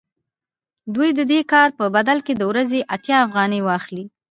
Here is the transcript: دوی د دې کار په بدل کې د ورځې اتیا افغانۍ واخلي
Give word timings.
دوی 0.95 1.09
د 1.17 1.21
دې 1.31 1.39
کار 1.51 1.69
په 1.79 1.85
بدل 1.95 2.17
کې 2.25 2.33
د 2.37 2.43
ورځې 2.51 2.79
اتیا 2.95 3.17
افغانۍ 3.27 3.61
واخلي 3.63 4.05